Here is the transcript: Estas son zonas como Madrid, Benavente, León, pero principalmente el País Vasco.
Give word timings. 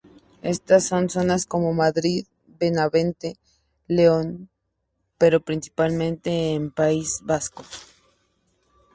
Estas 0.41 0.87
son 0.87 1.11
zonas 1.11 1.45
como 1.45 1.75
Madrid, 1.75 2.25
Benavente, 2.57 3.37
León, 3.87 4.49
pero 5.19 5.41
principalmente 5.45 6.55
el 6.55 6.71
País 6.71 7.19
Vasco. 7.21 7.63